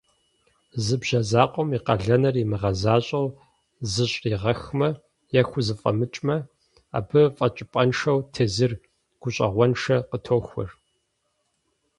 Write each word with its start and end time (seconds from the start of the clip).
Зы 0.83 0.95
бжьэ 1.01 1.21
закъуэм 1.29 1.69
и 1.77 1.79
къалэныр 1.85 2.35
имыгъэзащӀэу 2.43 3.27
зыщӀригъэхмэ 3.91 4.89
е 5.39 5.41
хузэфӀэмыкӀмэ, 5.49 6.35
абы 6.97 7.21
фӀэкӀыпӀэншэу 7.35 8.19
тезыр 8.33 8.71
гущӀэгъуншэ 9.21 9.97
къытохуэр. 10.09 10.69